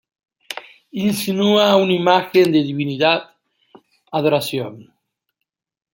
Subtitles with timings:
[1.07, 3.21] Insinúa una imagen de divinidad,
[4.19, 4.73] adoración.